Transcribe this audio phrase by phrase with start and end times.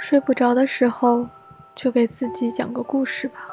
[0.00, 1.28] 睡不着的时候，
[1.74, 3.46] 就给自己讲个故事吧。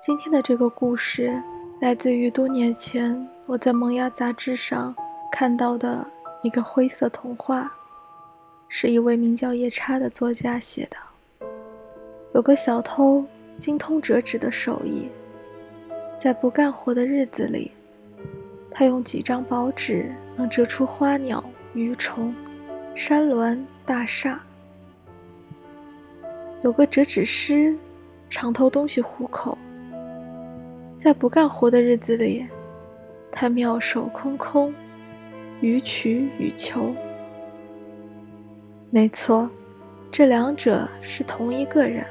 [0.00, 1.40] 今天的这个故事
[1.80, 4.92] 来自于多年前我在《萌芽》杂志上
[5.30, 6.04] 看到的
[6.42, 7.72] 一个灰色童话，
[8.68, 11.46] 是一位名叫夜叉的作家写的。
[12.34, 13.24] 有个小偷
[13.58, 15.08] 精通折纸的手艺，
[16.18, 17.70] 在不干活的日子里，
[18.72, 21.42] 他用几张薄纸能折出花鸟
[21.74, 22.34] 鱼虫、
[22.96, 24.42] 山峦大厦。
[26.62, 27.76] 有个折纸师，
[28.28, 29.56] 常偷东西糊口。
[30.98, 32.44] 在不干活的日子里，
[33.30, 34.74] 他妙手空空，
[35.60, 36.92] 予取予求。
[38.90, 39.48] 没错，
[40.10, 42.04] 这两者是同一个人。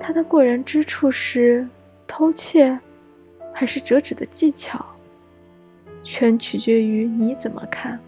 [0.00, 1.68] 他的过人之处是
[2.06, 2.78] 偷窃，
[3.52, 4.82] 还是折纸的技巧，
[6.02, 8.00] 全取决于你怎么看。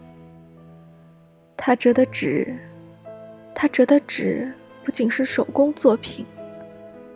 [1.55, 2.57] 他折的纸。
[3.59, 6.23] 他折的纸不仅是手工作品，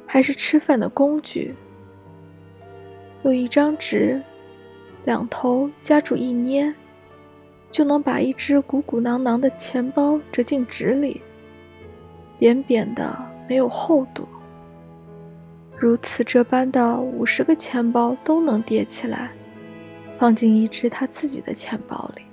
[0.07, 1.53] 还是吃饭的工具。
[3.21, 4.19] 有一张纸，
[5.05, 6.73] 两头夹住一捏，
[7.69, 11.21] 就能把一只鼓鼓囊囊的钱包折进纸里，
[12.39, 13.15] 扁扁的，
[13.47, 14.27] 没有厚度。
[15.77, 19.31] 如此这般的五十个钱包都能叠起来，
[20.15, 22.23] 放进一只他自己的钱包里。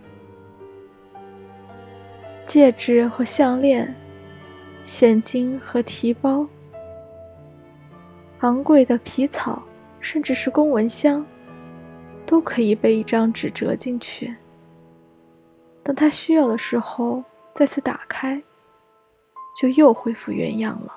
[2.48, 3.94] 戒指和项链，
[4.82, 6.46] 现金和提包，
[8.38, 9.62] 昂贵的皮草，
[10.00, 11.26] 甚至是公文箱，
[12.24, 14.34] 都可以被一张纸折进去。
[15.82, 18.42] 当他需要的时候，再次打开，
[19.60, 20.90] 就又恢复原样了。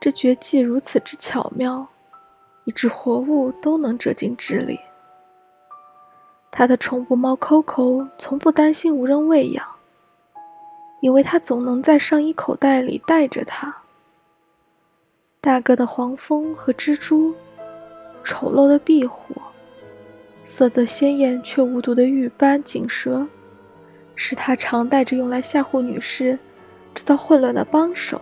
[0.00, 1.86] 这绝技如此之巧妙，
[2.64, 4.80] 以致活物都能折进纸里。
[6.58, 9.62] 他的宠物猫 Coco 从不担心无人喂养，
[11.00, 13.76] 因为他总能在上衣口袋里带着它。
[15.42, 17.34] 大个的黄蜂和蜘蛛，
[18.24, 19.34] 丑陋的壁虎，
[20.44, 23.26] 色泽鲜艳却无毒的玉斑锦蛇，
[24.14, 26.38] 是他常带着用来吓唬女士、
[26.94, 28.18] 制造混乱的帮手。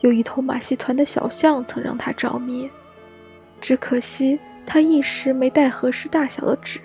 [0.00, 2.70] 有一头马戏团的小象曾让他着迷，
[3.60, 4.40] 只可惜。
[4.66, 6.80] 他一时没带合适大小的纸。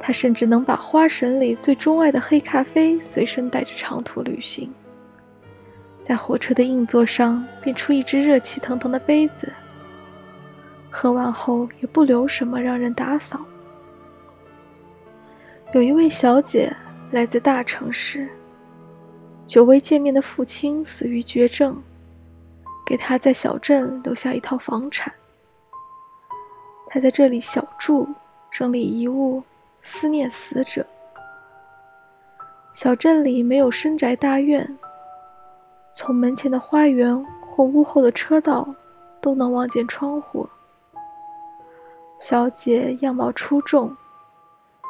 [0.00, 4.70] 他甚至能把花神里最钟爱的黑咖啡随身带着长途旅行，
[6.02, 9.50] 在火车的硬座上变出一只热气腾腾的杯子，
[10.90, 13.40] 喝完后也不留什么让人打扫。
[15.72, 16.70] 有一位小姐
[17.10, 18.28] 来自大城市，
[19.46, 21.82] 久未见面的父亲死于绝症，
[22.84, 25.10] 给她在小镇留下一套房产。
[26.88, 28.08] 他在这里小住，
[28.50, 29.42] 整理遗物，
[29.82, 30.86] 思念死者。
[32.72, 34.76] 小镇里没有深宅大院，
[35.94, 38.74] 从门前的花园或屋后的车道
[39.20, 40.48] 都能望见窗户。
[42.18, 43.96] 小姐样貌出众，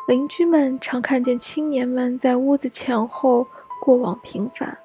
[0.09, 3.47] 邻居们常看见青年们在屋子前后
[3.83, 4.77] 过往频繁。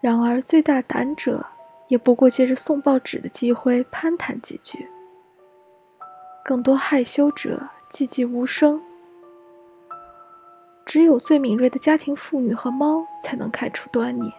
[0.00, 1.44] 然而，最大胆者
[1.88, 4.88] 也不过借着送报纸的机会攀谈几句。
[6.46, 8.80] 更多害羞者寂寂无声，
[10.84, 14.32] 只有最敏锐的家庭妇女和猫才能看出端倪。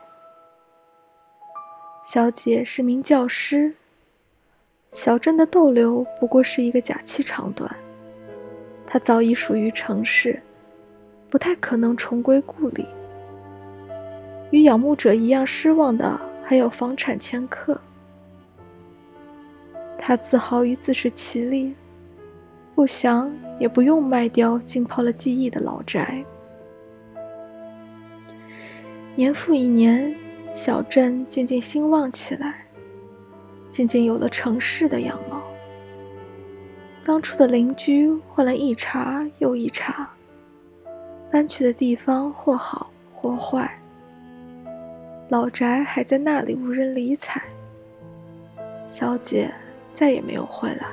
[2.05, 3.75] 小姐是名教师，
[4.93, 7.69] 小镇的逗留不过是一个假期长短，
[8.85, 10.41] 她早已属于城市，
[11.29, 12.87] 不太可能重归故里。
[14.51, 17.77] 与仰慕者一样失望的还有房产掮客，
[19.99, 21.75] 她自豪于自食其力。
[22.77, 26.23] 不想也不用卖掉浸泡了记忆的老宅。
[29.15, 30.15] 年复一年，
[30.53, 32.67] 小镇渐渐兴旺起来，
[33.67, 35.41] 渐渐有了城市的样貌。
[37.03, 40.07] 当初的邻居换了一茬又一茬，
[41.31, 43.67] 搬去的地方或好或坏，
[45.29, 47.41] 老宅还在那里无人理睬。
[48.87, 49.51] 小姐
[49.95, 50.85] 再也没有回来。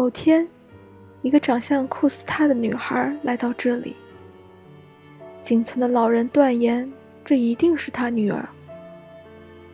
[0.00, 0.48] 某天，
[1.20, 3.94] 一个长相酷似她的女孩来到这里。
[5.42, 6.90] 仅存的老人断言，
[7.22, 8.48] 这一定是他女儿。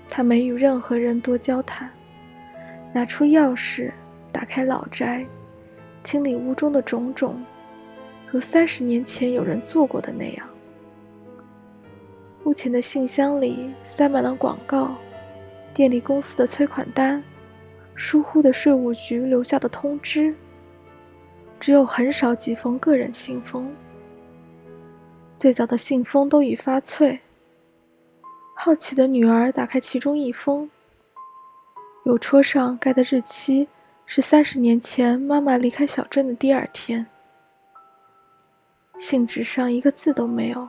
[0.08, 1.88] 他没与任何人多交谈，
[2.92, 3.92] 拿出钥匙，
[4.32, 5.24] 打开老宅，
[6.02, 7.40] 清理屋中的种种，
[8.28, 10.48] 如三十年前有人做过的那样。
[12.42, 14.96] 屋前的信箱里塞满了广告，
[15.72, 17.22] 电力公司的催款单。
[17.96, 20.34] 疏忽的税务局留下的通知，
[21.58, 23.74] 只有很少几封个人信封。
[25.38, 27.20] 最早的信封都已发脆。
[28.54, 30.70] 好奇的女儿打开其中一封，
[32.04, 33.68] 邮戳上盖的日期
[34.06, 37.06] 是三十年前妈妈离开小镇的第二天。
[38.98, 40.68] 信纸上一个字都没有，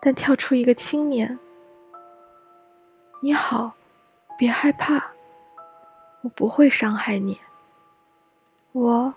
[0.00, 1.38] 但跳出一个青年
[3.20, 3.74] ：“你好，
[4.38, 5.10] 别害怕，
[6.22, 7.38] 我不会伤害你。
[8.72, 9.14] 我，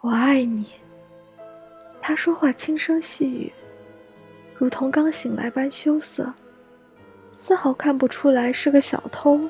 [0.00, 0.70] 我爱你。”
[2.00, 3.52] 他说话轻声细语，
[4.54, 6.32] 如同刚醒来般羞涩，
[7.32, 9.40] 丝毫看不出来是个小偷。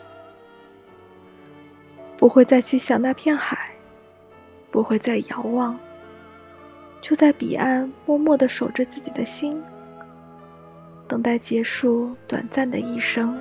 [2.17, 3.73] 不会再去想那片海，
[4.71, 5.77] 不会再遥望，
[7.01, 9.61] 就在彼岸默默地守着自己的心，
[11.09, 13.37] 等待结束短暂的一生。